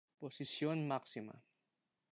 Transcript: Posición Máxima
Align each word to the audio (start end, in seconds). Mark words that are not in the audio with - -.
Posición 0.21 0.87
Máxima 0.91 1.35